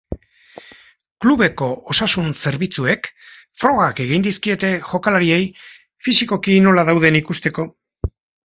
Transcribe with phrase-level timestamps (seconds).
[1.25, 3.11] Klubeko osasun-zerbitzuek
[3.65, 5.47] frogak egin dizkiete jokalariei,
[6.09, 7.69] fisikoki nola dauden ikusteko.